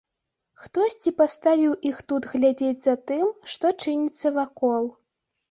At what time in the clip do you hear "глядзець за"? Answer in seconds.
2.31-2.95